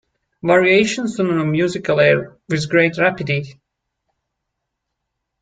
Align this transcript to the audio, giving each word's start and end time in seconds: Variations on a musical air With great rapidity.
Variations 0.41 1.19
on 1.19 1.27
a 1.29 1.45
musical 1.45 1.99
air 1.99 2.35
With 2.49 2.71
great 2.71 2.97
rapidity. 2.97 3.61